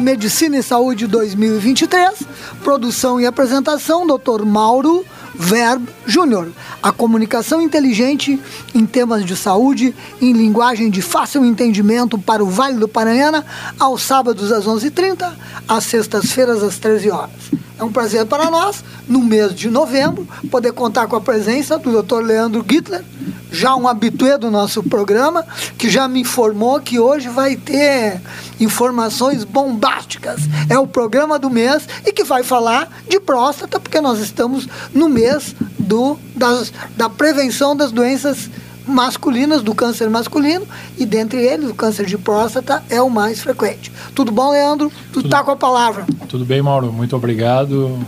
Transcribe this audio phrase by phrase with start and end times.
[0.00, 2.22] Medicina e Saúde 2023,
[2.64, 4.44] produção e apresentação, Dr.
[4.44, 5.04] Mauro
[5.40, 6.48] Verb Júnior.
[6.82, 8.38] A comunicação inteligente
[8.74, 13.44] em temas de saúde, em linguagem de fácil entendimento para o Vale do Paranhana,
[13.78, 15.32] aos sábados às 11h30,
[15.66, 17.30] às sextas-feiras às 13 horas.
[17.78, 22.02] É um prazer para nós, no mês de novembro, poder contar com a presença do
[22.02, 22.20] Dr.
[22.22, 23.02] Leandro Gittler,
[23.50, 25.46] já um habituê do nosso programa,
[25.78, 28.20] que já me informou que hoje vai ter
[28.60, 30.42] informações bombásticas.
[30.68, 35.08] É o programa do mês e que vai falar de próstata, porque nós estamos no
[35.08, 35.29] mês
[35.78, 38.50] do, das, da prevenção das doenças
[38.86, 40.66] masculinas, do câncer masculino,
[40.98, 43.92] e dentre eles o câncer de próstata é o mais frequente.
[44.14, 44.90] Tudo bom, Leandro?
[45.12, 46.06] Tu está com a palavra.
[46.28, 46.92] Tudo bem, Mauro.
[46.92, 47.98] Muito obrigado.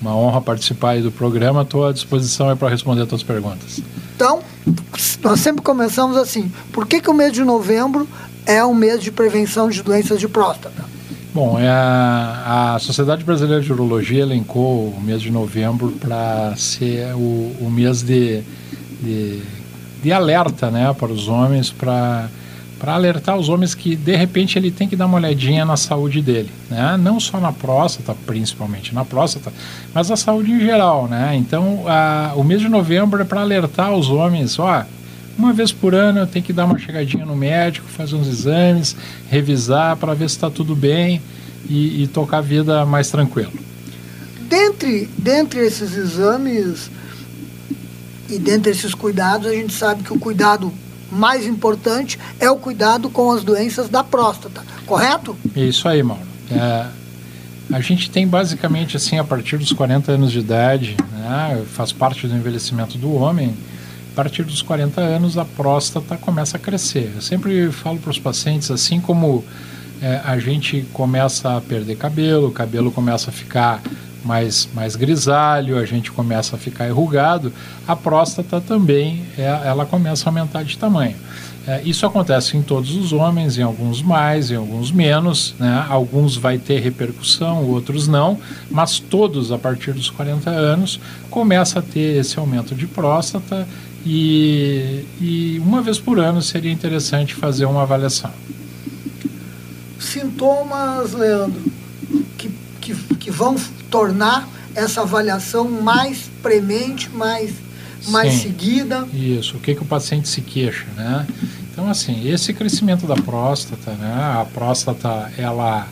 [0.00, 1.62] Uma honra participar aí do programa.
[1.62, 3.80] Estou à disposição para responder as tuas perguntas.
[4.16, 4.40] Então,
[5.22, 6.50] nós sempre começamos assim.
[6.72, 8.08] Por que, que o mês de novembro
[8.46, 10.84] é o mês de prevenção de doenças de próstata?
[11.34, 17.14] Bom, é a, a Sociedade Brasileira de Urologia elencou o mês de novembro para ser
[17.14, 18.42] o, o mês de,
[19.02, 19.42] de,
[20.02, 22.30] de, alerta né, para os homens, para
[22.82, 26.50] alertar os homens que de repente ele tem que dar uma olhadinha na saúde dele,
[26.70, 26.96] né?
[26.98, 29.52] não só na próstata, principalmente na próstata,
[29.92, 31.08] mas a saúde em geral.
[31.08, 31.36] Né?
[31.36, 34.82] Então, a, o mês de novembro é para alertar os homens: ó,
[35.38, 38.96] uma vez por ano eu tenho que dar uma chegadinha no médico, fazer uns exames,
[39.30, 41.22] revisar para ver se está tudo bem
[41.68, 43.52] e, e, tocar a vida mais tranquilo.
[44.48, 46.90] Dentre, dentre esses exames
[48.28, 50.72] e dentre esses cuidados, a gente sabe que o cuidado
[51.10, 55.36] mais importante é o cuidado com as doenças da próstata, correto?
[55.56, 56.22] É isso aí, Mauro.
[56.50, 56.86] É,
[57.72, 62.26] a gente tem basicamente assim, a partir dos 40 anos de idade, né, faz parte
[62.26, 63.54] do envelhecimento do homem,
[64.18, 67.12] partir dos 40 anos a próstata começa a crescer.
[67.14, 69.44] Eu sempre falo para os pacientes, assim como
[70.02, 73.80] é, a gente começa a perder cabelo, o cabelo começa a ficar
[74.24, 77.52] mais, mais grisalho, a gente começa a ficar enrugado,
[77.86, 81.14] a próstata também é, ela começa a aumentar de tamanho.
[81.68, 85.84] É, isso acontece em todos os homens, em alguns mais, em alguns menos, né?
[85.90, 90.98] alguns vai ter repercussão, outros não, mas todos a partir dos 40 anos
[91.28, 93.68] começa a ter esse aumento de próstata
[94.06, 98.30] e, e uma vez por ano seria interessante fazer uma avaliação.
[100.00, 101.60] Sintomas, Leandro,
[102.38, 102.50] que,
[102.80, 103.56] que, que vão
[103.90, 107.52] tornar essa avaliação mais premente, mais,
[108.06, 109.06] mais Sim, seguida.
[109.12, 111.26] Isso, o que, que o paciente se queixa, né?
[111.70, 114.40] Então, assim, esse crescimento da próstata, né?
[114.40, 115.86] A próstata, ela,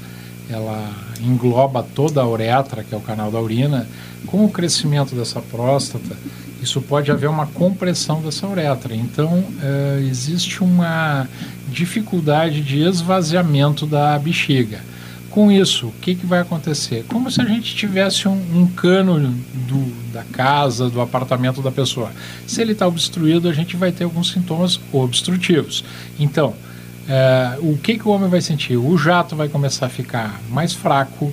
[0.48, 3.86] ela engloba toda a uretra, que é o canal da urina.
[4.26, 6.16] Com o crescimento dessa próstata,
[6.60, 8.94] isso pode haver uma compressão dessa uretra.
[8.94, 11.28] Então, é, existe uma
[11.68, 14.80] dificuldade de esvaziamento da bexiga.
[15.36, 17.04] Com isso, o que, que vai acontecer?
[17.10, 19.20] Como se a gente tivesse um, um cano
[19.68, 22.10] do, da casa, do apartamento da pessoa.
[22.46, 25.84] Se ele está obstruído, a gente vai ter alguns sintomas obstrutivos.
[26.18, 26.54] Então,
[27.06, 28.78] é, o que, que o homem vai sentir?
[28.78, 31.30] O jato vai começar a ficar mais fraco,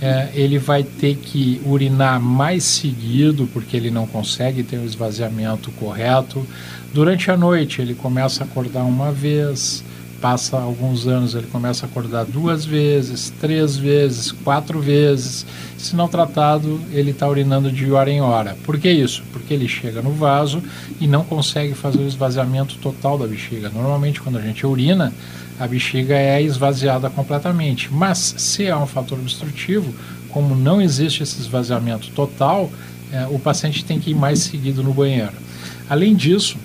[0.00, 5.70] é, ele vai ter que urinar mais seguido, porque ele não consegue ter o esvaziamento
[5.72, 6.46] correto.
[6.94, 9.84] Durante a noite, ele começa a acordar uma vez,
[10.22, 15.44] passa alguns anos, ele começa a acordar duas vezes, três vezes, quatro vezes.
[15.76, 18.56] Se não tratado, ele está urinando de hora em hora.
[18.64, 19.24] Por que isso?
[19.32, 20.62] Porque ele chega no vaso
[21.00, 23.68] e não consegue fazer o esvaziamento total da bexiga.
[23.68, 25.12] Normalmente, quando a gente urina,
[25.58, 27.92] a bexiga é esvaziada completamente.
[27.92, 29.92] Mas se é um fator obstrutivo,
[30.28, 32.70] como não existe esse esvaziamento total,
[33.12, 35.34] é, o paciente tem que ir mais seguido no banheiro.
[35.90, 36.56] Além disso,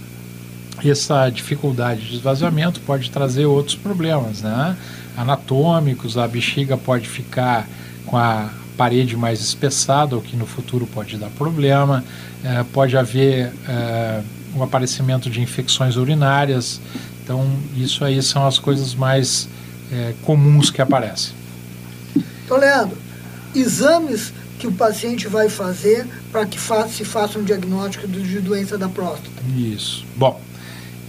[0.84, 4.76] essa dificuldade de esvaziamento pode trazer outros problemas, né?
[5.16, 7.68] Anatômicos, a bexiga pode ficar
[8.06, 12.04] com a parede mais espessada, o que no futuro pode dar problema.
[12.44, 14.22] É, pode haver é,
[14.56, 16.80] um aparecimento de infecções urinárias,
[17.28, 17.46] então,
[17.76, 19.50] isso aí são as coisas mais
[19.92, 21.34] é, comuns que aparecem.
[22.46, 22.98] Então, Leandro,
[23.54, 28.78] exames que o paciente vai fazer para que fa se faça um diagnóstico de doença
[28.78, 29.30] da próstata.
[29.58, 30.06] Isso.
[30.16, 30.40] Bom,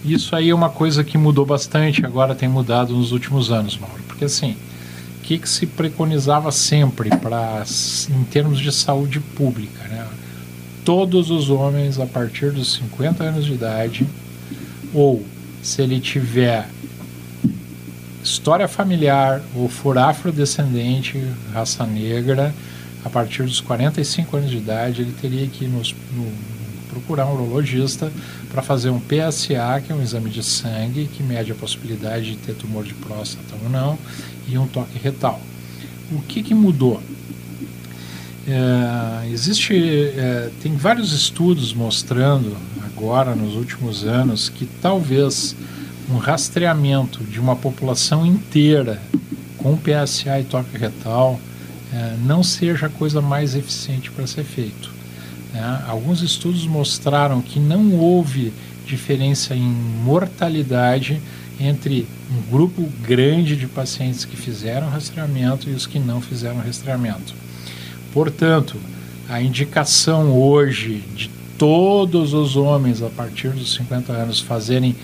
[0.03, 4.01] isso aí é uma coisa que mudou bastante, agora tem mudado nos últimos anos, Mauro.
[4.07, 4.55] Porque assim,
[5.17, 7.63] o que, que se preconizava sempre para
[8.09, 10.07] em termos de saúde pública, né?
[10.85, 14.07] Todos os homens a partir dos 50 anos de idade
[14.93, 15.23] ou
[15.61, 16.67] se ele tiver
[18.23, 21.21] história familiar ou for afrodescendente,
[21.53, 22.53] raça negra,
[23.03, 26.31] a partir dos 45 anos de idade, ele teria que nos, no,
[26.89, 28.11] procurar um urologista
[28.51, 32.37] para fazer um PSA, que é um exame de sangue que mede a possibilidade de
[32.37, 33.97] ter tumor de próstata ou não,
[34.47, 35.39] e um toque retal.
[36.11, 37.01] O que, que mudou?
[38.47, 45.55] É, existe, é, tem vários estudos mostrando agora nos últimos anos que talvez
[46.09, 48.99] um rastreamento de uma população inteira
[49.57, 51.39] com PSA e toque retal
[51.93, 54.98] é, não seja a coisa mais eficiente para ser feito.
[55.53, 55.83] Né?
[55.87, 58.53] Alguns estudos mostraram que não houve
[58.85, 61.21] diferença em mortalidade
[61.59, 67.33] entre um grupo grande de pacientes que fizeram rastreamento e os que não fizeram rastreamento.
[68.13, 68.77] Portanto,
[69.27, 74.95] a indicação hoje de todos os homens a partir dos 50 anos fazerem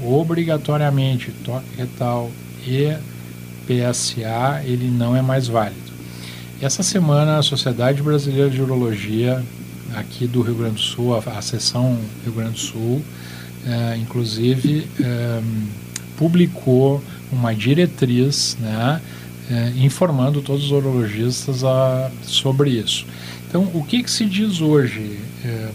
[0.00, 2.30] obrigatoriamente toque retal
[2.66, 2.96] e
[3.66, 5.88] PSA, ele não é mais válido.
[6.60, 9.44] Essa semana a Sociedade Brasileira de Urologia
[9.94, 13.04] aqui do Rio Grande do Sul, a, a seção Rio Grande do Sul,
[13.66, 15.42] é, inclusive é,
[16.16, 19.00] publicou uma diretriz né,
[19.50, 23.06] é, informando todos os urologistas a, sobre isso.
[23.48, 25.70] Então, o que, que se diz hoje, é,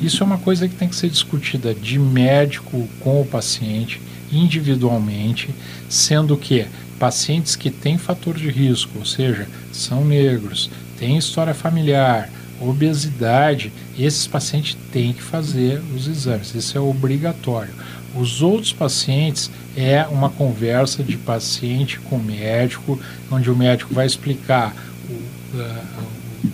[0.00, 4.00] Isso é uma coisa que tem que ser discutida de médico com o paciente,
[4.32, 5.50] individualmente,
[5.88, 6.66] sendo que
[6.98, 14.26] pacientes que têm fator de risco, ou seja, são negros, têm história familiar, obesidade, esses
[14.26, 17.72] pacientes têm que fazer os exames, isso é obrigatório.
[18.14, 22.98] Os outros pacientes é uma conversa de paciente com médico,
[23.30, 24.74] onde o médico vai explicar
[25.08, 26.06] o, uh,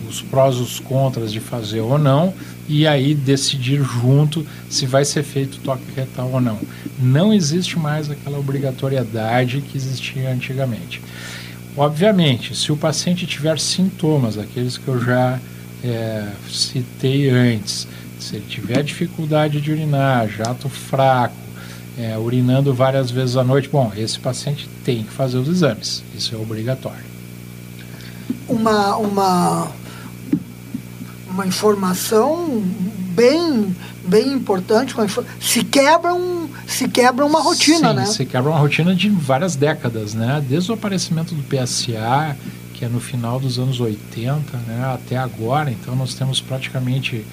[0.09, 2.33] os prós e os contras de fazer ou não,
[2.67, 6.59] e aí decidir junto se vai ser feito toque retal ou não.
[6.99, 11.01] Não existe mais aquela obrigatoriedade que existia antigamente.
[11.75, 15.39] Obviamente, se o paciente tiver sintomas, aqueles que eu já
[15.83, 17.87] é, citei antes,
[18.19, 21.35] se ele tiver dificuldade de urinar, jato fraco,
[21.97, 26.33] é, urinando várias vezes à noite, bom, esse paciente tem que fazer os exames, isso
[26.33, 27.13] é obrigatório.
[28.47, 29.71] Uma, uma,
[31.29, 32.63] uma informação
[33.13, 33.75] bem,
[34.05, 34.95] bem importante,
[35.39, 38.05] se quebra, um, se quebra uma rotina, Sim, né?
[38.05, 40.43] se quebra uma rotina de várias décadas, né?
[40.47, 42.35] Desde o aparecimento do PSA,
[42.83, 47.25] que é no final dos anos 80, né, até agora, então nós temos praticamente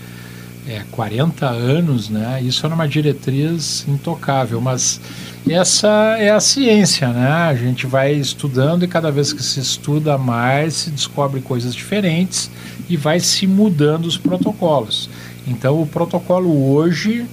[0.68, 2.40] é, 40 anos, né?
[2.40, 5.00] Isso era uma diretriz intocável, mas
[5.48, 5.88] essa
[6.18, 7.28] é a ciência, né?
[7.28, 12.48] A gente vai estudando e cada vez que se estuda mais, se descobre coisas diferentes
[12.88, 15.10] e vai se mudando os protocolos.
[15.48, 17.26] Então, o protocolo hoje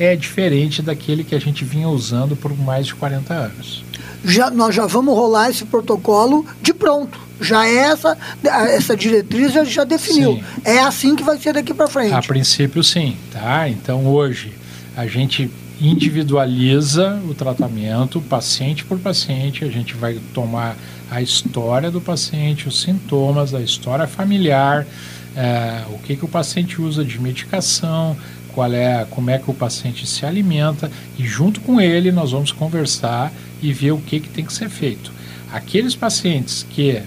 [0.00, 3.84] é diferente daquele que a gente vinha usando por mais de 40 anos.
[4.24, 9.64] Já, nós já vamos rolar esse protocolo de pronto já é essa, essa diretriz já,
[9.64, 10.34] já definiu.
[10.34, 10.44] Sim.
[10.62, 12.12] É assim que vai ser daqui para frente.
[12.12, 13.16] A princípio, sim.
[13.32, 13.68] Tá?
[13.68, 14.52] Então, hoje,
[14.96, 19.64] a gente individualiza o tratamento, paciente por paciente.
[19.64, 20.76] A gente vai tomar
[21.10, 24.86] a história do paciente, os sintomas, a história familiar,
[25.34, 28.16] é, o que, que o paciente usa de medicação,
[28.54, 32.52] qual é, como é que o paciente se alimenta e junto com ele nós vamos
[32.52, 35.12] conversar e ver o que, que tem que ser feito.
[35.52, 37.02] Aqueles pacientes que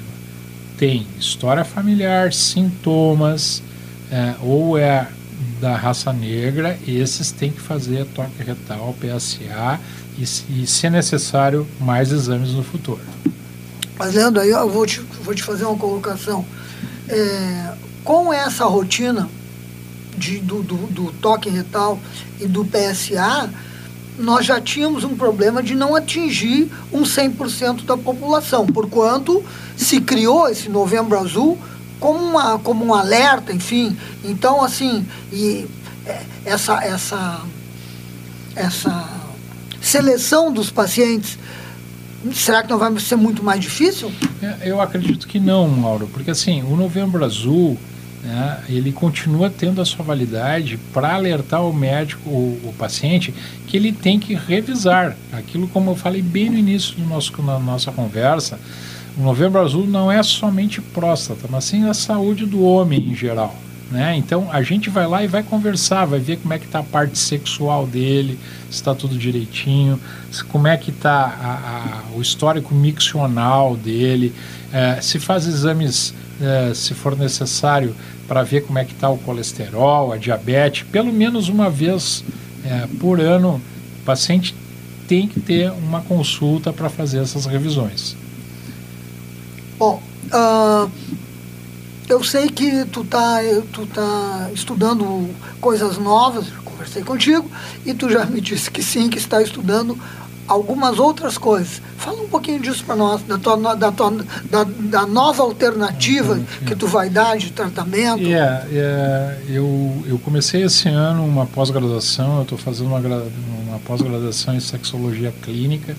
[0.78, 3.62] tem história familiar, sintomas,
[4.12, 5.08] é, ou é
[5.60, 9.80] da raça negra, esses têm que fazer toque retal, PSA
[10.18, 13.02] e, e se necessário, mais exames no futuro.
[13.98, 16.46] Mas, Leandro, aí eu vou te, vou te fazer uma colocação.
[17.08, 17.74] É,
[18.04, 19.30] com essa rotina
[20.14, 22.00] de, do, do, do toque retal
[22.40, 23.50] e do PSA,
[24.18, 29.44] nós já tínhamos um problema de não atingir um 100% da população, porquanto
[29.76, 31.58] se criou esse Novembro Azul
[32.00, 33.98] como, uma, como um alerta, enfim.
[34.24, 35.66] Então, assim, e
[36.06, 37.42] é, essa, essa,
[38.56, 39.10] essa
[39.82, 41.38] seleção dos pacientes,
[42.34, 44.12] será que não vai ser muito mais difícil?
[44.42, 47.78] É, eu acredito que não, Mauro, porque assim, o Novembro Azul
[48.24, 53.34] né, ele continua tendo a sua validade para alertar o médico, o, o, paciente,
[53.68, 55.18] que ele tem que revisar.
[55.32, 58.58] Aquilo, como eu falei bem no início do nosso, na nossa conversa,
[59.18, 63.56] o Novembro Azul não é somente próstata, mas sim a saúde do homem em geral.
[63.92, 64.16] Né?
[64.18, 66.84] Então a gente vai lá e vai conversar, vai ver como é que está a
[66.84, 68.40] parte sexual dele,
[68.70, 70.00] se está tudo direitinho,
[70.48, 74.34] como é que está o histórico miccional dele,
[74.72, 76.12] é, se faz exames,
[76.44, 77.96] é, se for necessário,
[78.28, 82.24] para ver como é que está o colesterol, a diabetes, pelo menos uma vez
[82.66, 83.62] é, por ano,
[84.02, 84.56] o paciente
[85.08, 88.16] tem que ter uma consulta para fazer essas revisões.
[89.78, 90.90] Bom, uh,
[92.08, 93.40] eu sei que tu tá,
[93.72, 97.50] tu tá estudando coisas novas, conversei contigo,
[97.86, 99.98] e tu já me disse que sim, que está estudando
[100.48, 101.82] algumas outras coisas.
[101.98, 104.12] Fala um pouquinho disso para nós, da, tua, da, tua,
[104.50, 108.22] da, da, nova alternativa uhum, que tu vai dar de tratamento.
[108.22, 114.56] Yeah, yeah, eu, eu comecei esse ano uma pós-graduação, eu estou fazendo uma, uma pós-graduação
[114.56, 115.96] em sexologia clínica,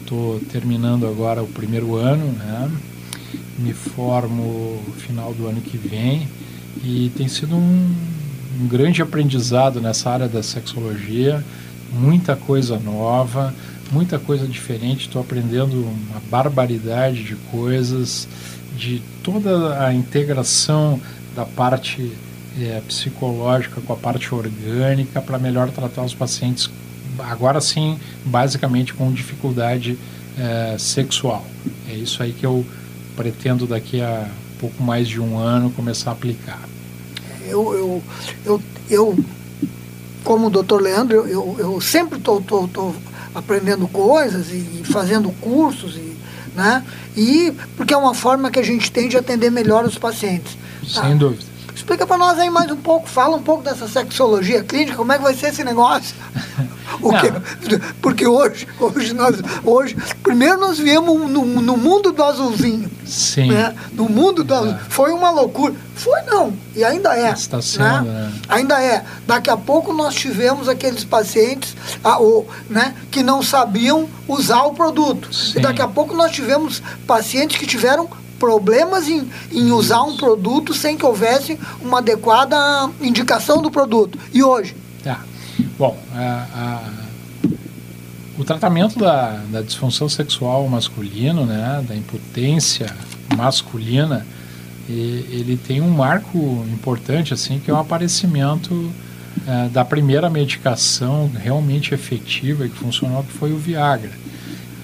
[0.00, 2.70] estou terminando agora o primeiro ano, né?
[3.58, 6.28] me formo no final do ano que vem
[6.82, 7.94] e tem sido um,
[8.60, 11.44] um grande aprendizado nessa área da sexologia,
[11.92, 13.54] muita coisa nova,
[13.92, 18.26] muita coisa diferente, estou aprendendo uma barbaridade de coisas,
[18.74, 20.98] de toda a integração
[21.36, 22.10] da parte
[22.58, 26.70] é, psicológica com a parte orgânica para melhor tratar os pacientes,
[27.18, 29.98] agora sim, basicamente com dificuldade
[30.38, 31.44] é, sexual.
[31.88, 32.64] É isso aí que eu
[33.14, 34.26] pretendo daqui a
[34.58, 36.60] pouco mais de um ano começar a aplicar.
[37.46, 38.02] Eu, eu,
[38.46, 39.24] eu, eu
[40.24, 42.40] como o doutor Leandro, eu, eu sempre estou
[43.34, 46.12] aprendendo coisas e fazendo cursos e
[46.54, 46.84] né?
[47.16, 50.56] E porque é uma forma que a gente tem de atender melhor os pacientes.
[50.86, 51.14] Sem tá?
[51.14, 51.51] dúvida.
[51.82, 55.16] Explica para nós aí mais um pouco, fala um pouco dessa sexologia clínica, como é
[55.16, 56.14] que vai ser esse negócio?
[58.00, 62.88] porque hoje, hoje nós, hoje, primeiro nós viemos no, no mundo do azulzinho.
[63.04, 63.48] Sim.
[63.48, 63.74] Né?
[63.94, 64.76] No mundo do azul.
[64.88, 65.74] Foi uma loucura.
[65.96, 67.32] Foi não, e ainda é.
[67.32, 68.00] Está sendo, né?
[68.02, 68.32] né?
[68.48, 69.04] Ainda é.
[69.26, 71.74] Daqui a pouco nós tivemos aqueles pacientes
[72.04, 75.34] a, o, né, que não sabiam usar o produto.
[75.34, 75.58] Sim.
[75.58, 78.08] E daqui a pouco nós tivemos pacientes que tiveram
[78.42, 84.18] problemas em, em usar um produto sem que houvesse uma adequada indicação do produto.
[84.34, 84.74] E hoje?
[85.00, 85.20] Tá.
[85.78, 87.48] Bom, a, a,
[88.36, 92.92] o tratamento da, da disfunção sexual masculino, né, da impotência
[93.36, 94.26] masculina,
[94.88, 98.90] e, ele tem um marco importante, assim, que é o aparecimento
[99.46, 104.10] é, da primeira medicação realmente efetiva e que funcionou, que foi o Viagra.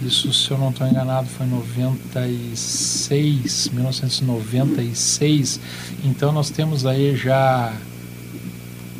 [0.00, 5.58] Isso, se eu não estou enganado, foi em 96, 1996.
[6.04, 7.72] Então nós temos aí já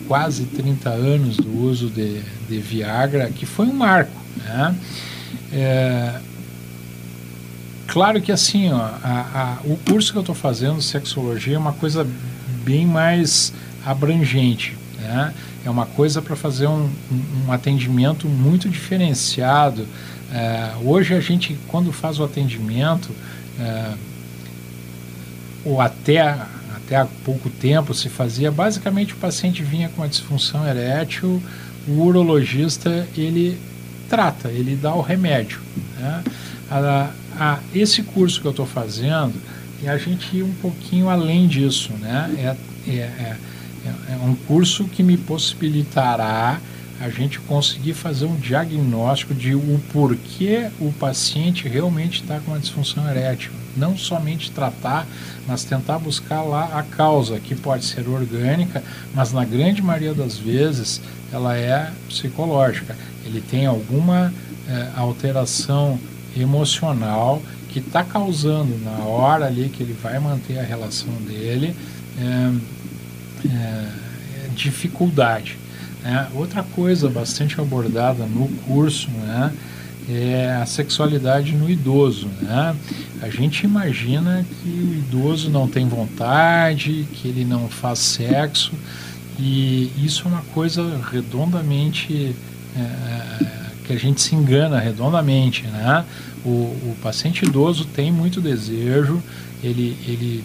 [0.09, 4.11] quase 30 anos do uso de, de Viagra, que foi um marco.
[4.39, 4.75] Né?
[5.53, 6.19] É,
[7.87, 11.75] claro que assim, ó, a, a, o curso que eu estou fazendo, sexologia, é uma
[11.75, 12.05] coisa
[12.65, 13.53] bem mais
[13.85, 14.77] abrangente.
[14.99, 15.33] Né?
[15.65, 16.91] É uma coisa para fazer um,
[17.47, 19.87] um, atendimento muito diferenciado
[20.33, 23.11] é, hoje a gente, quando faz o atendimento,
[23.59, 23.95] é,
[25.65, 26.21] ou até,
[26.77, 31.43] até há pouco tempo se fazia, basicamente o paciente vinha com uma disfunção erétil,
[31.87, 33.59] o urologista ele
[34.09, 35.61] trata, ele dá o remédio.
[35.99, 36.25] Né?
[36.71, 39.35] A, a, esse curso que eu estou fazendo,
[39.83, 41.93] é a gente ir um pouquinho além disso.
[42.01, 42.57] Né?
[42.87, 43.37] É, é, é,
[44.13, 46.61] é um curso que me possibilitará
[47.01, 52.59] a gente conseguir fazer um diagnóstico de o porquê o paciente realmente está com uma
[52.59, 53.53] disfunção erétil.
[53.77, 55.07] Não somente tratar,
[55.47, 58.83] mas tentar buscar lá a causa, que pode ser orgânica,
[59.15, 61.01] mas na grande maioria das vezes
[61.33, 62.97] ela é psicológica.
[63.25, 64.33] Ele tem alguma
[64.69, 65.99] é, alteração
[66.37, 71.77] emocional que está causando na hora ali que ele vai manter a relação dele
[72.19, 72.53] é,
[73.47, 73.89] é,
[74.57, 75.59] dificuldade.
[76.05, 79.53] É, outra coisa bastante abordada no curso né,
[80.09, 82.29] é a sexualidade no idoso.
[82.41, 82.77] Né?
[83.21, 88.73] A gente imagina que o idoso não tem vontade, que ele não faz sexo,
[89.39, 92.35] e isso é uma coisa redondamente.
[92.77, 93.59] É,
[93.89, 95.67] que a gente se engana redondamente.
[95.67, 96.05] Né?
[96.45, 99.21] O, o paciente idoso tem muito desejo,
[99.65, 100.45] ele, ele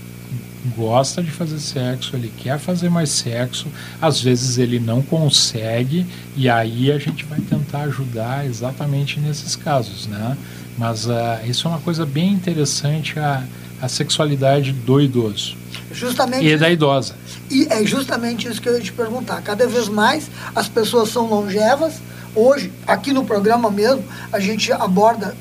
[0.76, 3.68] gosta de fazer sexo, ele quer fazer mais sexo,
[4.02, 10.08] às vezes ele não consegue e aí a gente vai tentar ajudar exatamente nesses casos,
[10.08, 10.38] né?
[10.78, 11.12] Mas uh,
[11.46, 13.44] isso é uma coisa bem interessante a,
[13.82, 15.56] a sexualidade do idoso.
[15.92, 17.16] Justamente e da idosa.
[17.52, 19.42] E é justamente isso que eu ia te perguntar.
[19.42, 21.96] Cada vez mais as pessoas são longevas.
[22.36, 25.36] Hoje, aqui no programa mesmo, a gente aborda,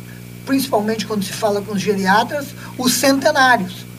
[0.44, 3.91] principalmente quando se fala com os geriatras, os centenários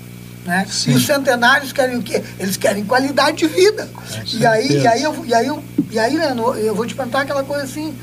[0.46, 0.68] né?
[0.88, 2.24] E os centenários querem o quê?
[2.40, 3.90] Eles querem qualidade de vida.
[4.34, 7.22] e aí, e aí, eu, e aí, eu, e aí Leandro, eu vou te perguntar
[7.22, 7.96] aquela coisa assim.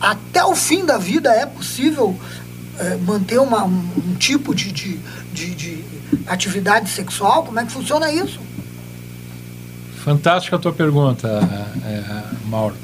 [0.00, 2.18] Até o fim da vida é possível
[2.78, 4.98] é, manter uma, um, um, tipo de, de,
[5.32, 5.84] de, de
[6.26, 7.44] atividade sexual?
[7.44, 8.40] Como é que funciona isso?
[10.04, 11.28] Fantástica a tua pergunta,
[11.86, 12.76] é, Mauro.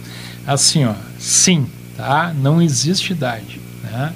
[0.47, 2.33] Assim, ó, sim, tá?
[2.35, 4.13] Não existe idade, né?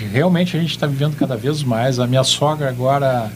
[0.00, 1.98] Realmente a gente está vivendo cada vez mais.
[1.98, 3.30] A minha sogra agora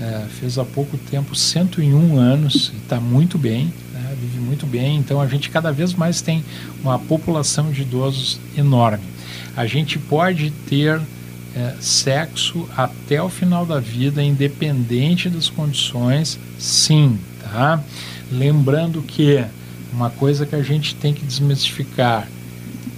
[0.00, 4.96] é, fez há pouco tempo 101 anos e está muito bem, né, vive muito bem.
[4.96, 6.44] Então a gente cada vez mais tem
[6.82, 9.04] uma população de idosos enorme.
[9.56, 11.00] A gente pode ter
[11.54, 17.82] é, sexo até o final da vida, independente das condições, sim, tá?
[18.30, 19.44] Lembrando que
[19.92, 22.28] uma coisa que a gente tem que desmistificar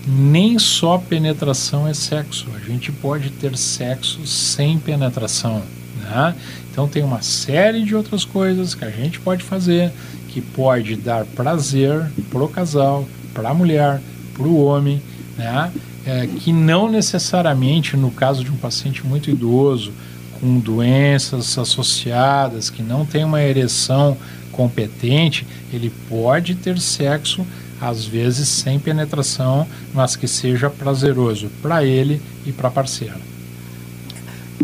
[0.07, 2.47] nem só penetração é sexo.
[2.55, 5.63] A gente pode ter sexo sem penetração.
[6.01, 6.35] Né?
[6.71, 9.93] Então tem uma série de outras coisas que a gente pode fazer
[10.29, 14.01] que pode dar prazer para o casal, para a mulher,
[14.33, 15.01] para o homem,
[15.37, 15.71] né?
[16.05, 19.93] É, que não necessariamente no caso de um paciente muito idoso
[20.41, 24.17] com doenças associadas que não tem uma ereção
[24.51, 27.47] competente, ele pode ter sexo
[27.83, 33.21] às vezes sem penetração, mas que seja prazeroso para ele e para a parceira.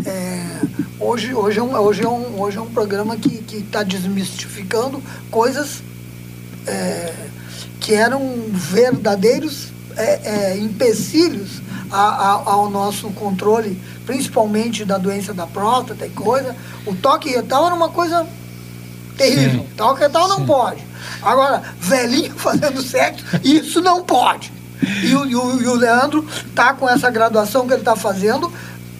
[0.05, 0.61] É,
[0.97, 5.83] hoje, hoje, é um, hoje, é um, hoje é um programa que está desmistificando coisas
[6.65, 7.13] é,
[7.81, 8.21] que eram
[8.53, 16.09] verdadeiros é, é, empecilhos a, a, ao nosso controle, principalmente da doença da próstata e
[16.09, 16.55] coisa,
[16.85, 18.25] o toque retal era uma coisa
[19.19, 19.61] terrível.
[19.61, 19.75] Sim.
[19.75, 20.83] Toque retal não pode.
[21.21, 24.51] Agora, velhinho fazendo sexo, isso não pode.
[25.03, 28.51] E o, e o, e o Leandro tá com essa graduação que ele está fazendo,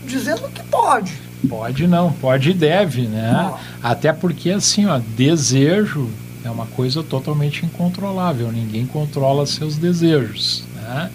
[0.05, 1.13] dizendo que pode.
[1.47, 3.53] Pode não, pode e deve, né?
[3.81, 6.09] Até porque assim, ó, desejo
[6.43, 10.63] é uma coisa totalmente incontrolável, ninguém controla seus desejos.
[10.75, 11.09] Né?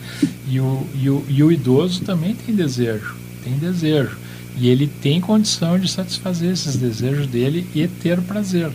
[0.49, 4.17] E, o, e, o, e o idoso também tem desejo, tem desejo.
[4.57, 8.71] E ele tem condição de satisfazer esses desejos dele e ter prazer.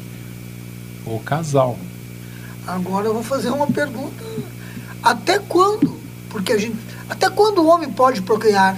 [1.10, 1.78] O casal.
[2.67, 4.24] Agora eu vou fazer uma pergunta.
[5.02, 6.00] Até quando?
[6.30, 6.78] Porque a gente.
[7.10, 8.78] Até quando o homem pode procriar?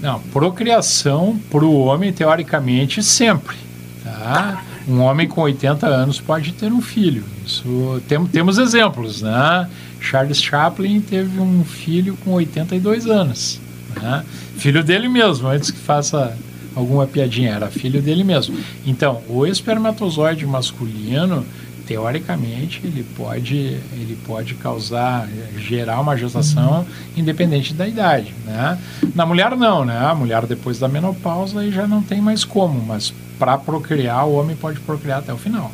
[0.00, 3.56] Não, procriação para o homem, teoricamente, sempre.
[4.02, 4.64] Tá?
[4.88, 7.24] Um homem com 80 anos pode ter um filho.
[7.46, 9.68] Isso tem, temos exemplos, né?
[10.00, 13.60] Charles Chaplin teve um filho com 82 anos.
[14.00, 14.24] Né?
[14.56, 16.36] Filho dele mesmo, antes que faça
[16.74, 18.56] alguma piadinha, era filho dele mesmo.
[18.86, 21.44] Então, o espermatozoide masculino,
[21.86, 28.34] teoricamente, ele pode, ele pode causar, gerar uma gestação independente da idade.
[28.44, 28.78] Né?
[29.14, 29.98] Na mulher, não, né?
[29.98, 34.34] A mulher, depois da menopausa, aí já não tem mais como, mas para procriar, o
[34.34, 35.70] homem pode procriar até o final.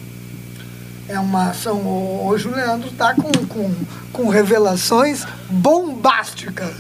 [1.09, 1.81] É uma ação.
[2.27, 3.75] Hoje o Leandro está com, com,
[4.13, 6.75] com revelações bombásticas.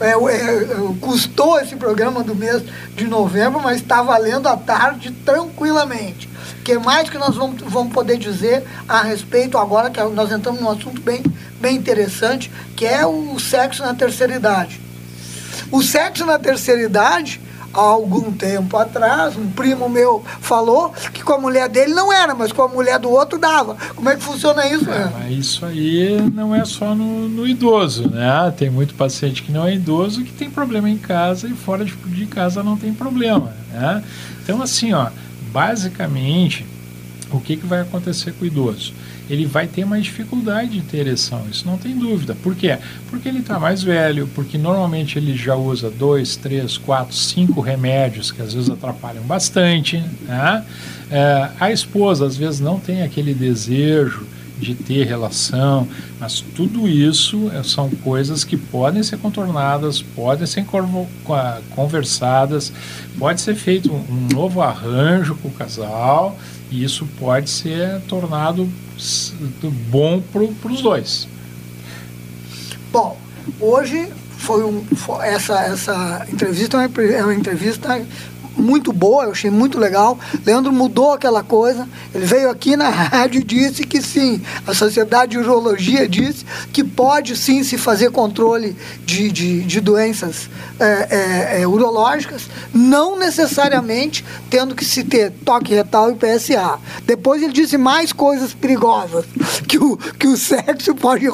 [0.00, 0.66] É, é,
[1.00, 2.62] custou esse programa do mês
[2.96, 6.28] de novembro, mas está valendo a tarde tranquilamente.
[6.58, 10.60] O que mais que nós vamos, vamos poder dizer a respeito agora, que nós entramos
[10.60, 11.22] num assunto bem,
[11.60, 14.80] bem interessante, que é o sexo na terceira idade.
[15.70, 17.40] O sexo na terceira idade
[17.72, 22.34] há algum tempo atrás, um primo meu falou que com a mulher dele não era,
[22.34, 23.76] mas com a mulher do outro dava.
[23.94, 24.90] Como é que funciona isso?
[24.90, 28.52] É, mas isso aí não é só no, no, idoso, né?
[28.56, 31.94] Tem muito paciente que não é idoso que tem problema em casa e fora de,
[31.94, 34.02] de casa não tem problema, né?
[34.42, 35.08] Então, assim, ó,
[35.52, 36.66] basicamente,
[37.30, 38.92] o que, que vai acontecer com o idoso?
[39.30, 42.34] Ele vai ter mais dificuldade de ter ereção, isso não tem dúvida.
[42.42, 42.76] Por quê?
[43.08, 48.32] Porque ele está mais velho, porque normalmente ele já usa dois, três, quatro, cinco remédios
[48.32, 50.02] que às vezes atrapalham bastante.
[50.22, 50.64] Né?
[51.10, 54.26] É, a esposa às vezes não tem aquele desejo
[54.60, 55.88] de ter relação,
[56.20, 60.64] mas tudo isso é, são coisas que podem ser contornadas, podem ser
[61.74, 62.72] conversadas,
[63.18, 66.38] pode ser feito um novo arranjo com o casal
[66.70, 68.68] e isso pode ser tornado
[69.90, 71.26] bom para os dois.
[72.92, 73.16] Bom,
[73.58, 74.08] hoje
[74.40, 74.84] foi um,
[75.22, 78.00] essa, essa entrevista é uma, é uma entrevista
[78.56, 80.18] muito boa, eu achei muito legal.
[80.44, 81.88] Leandro mudou aquela coisa.
[82.14, 86.82] Ele veio aqui na rádio e disse que sim, a Sociedade de Urologia disse que
[86.84, 94.24] pode sim se fazer controle de, de, de doenças é, é, é, urológicas, não necessariamente
[94.48, 96.78] tendo que se ter toque retal e PSA.
[97.04, 99.26] Depois ele disse mais coisas perigosas,
[99.68, 101.26] que o, que o sexo pode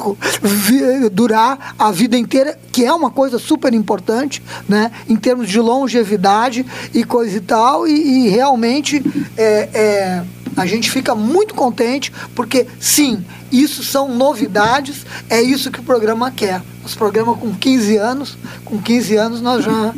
[1.13, 6.65] durar a vida inteira, que é uma coisa super importante, né, em termos de longevidade
[6.93, 9.01] e coisa e tal, e, e realmente
[9.35, 10.23] é, é,
[10.55, 16.31] a gente fica muito contente, porque sim, isso são novidades, é isso que o programa
[16.31, 16.61] quer.
[16.81, 19.93] Nosso programa com 15 anos, com 15 anos nós já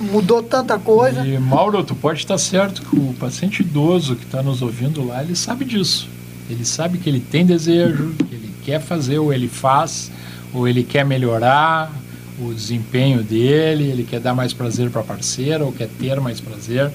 [0.00, 1.26] mudou tanta coisa.
[1.26, 5.22] E Mauro, tu pode estar certo que o paciente idoso que está nos ouvindo lá,
[5.22, 6.08] ele sabe disso.
[6.48, 10.10] Ele sabe que ele tem desejo, que ele quer fazer ou ele faz,
[10.52, 11.92] ou ele quer melhorar,
[12.40, 16.40] o desempenho dele, ele quer dar mais prazer para a parceira ou quer ter mais
[16.40, 16.90] prazer.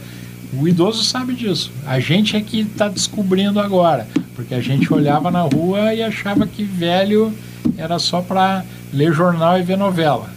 [0.54, 1.72] O idoso sabe disso.
[1.86, 6.48] A gente é que está descobrindo agora, porque a gente olhava na rua e achava
[6.48, 7.34] que velho
[7.78, 10.30] era só para ler jornal e ver novela.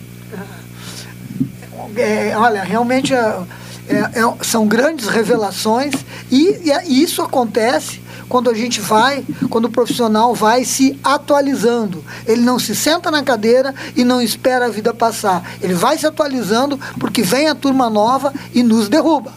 [1.97, 3.41] É, olha, realmente é,
[3.89, 5.95] é, é são grandes revelações
[6.31, 12.05] e, e isso acontece quando a gente vai, quando o profissional vai se atualizando.
[12.27, 15.43] Ele não se senta na cadeira e não espera a vida passar.
[15.63, 19.33] Ele vai se atualizando porque vem a turma nova e nos derruba.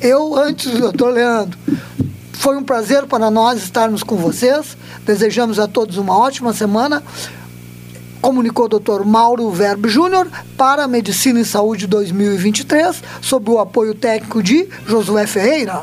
[0.00, 1.58] Eu, antes do doutor Leandro,
[2.32, 4.76] foi um prazer para nós estarmos com vocês.
[5.04, 7.02] Desejamos a todos uma ótima semana.
[8.20, 14.42] Comunicou o doutor Mauro Verbo Júnior para Medicina e Saúde 2023, sob o apoio técnico
[14.42, 15.82] de Josué Ferreira.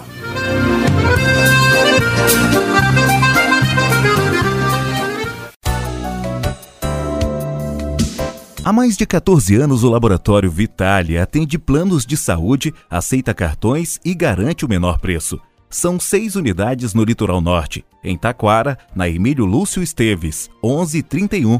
[8.65, 14.13] Há mais de 14 anos, o Laboratório Vitale atende planos de saúde, aceita cartões e
[14.13, 15.37] garante o menor preço.
[15.69, 21.59] São seis unidades no Litoral Norte, em Taquara, na Emílio Lúcio Esteves, 1131,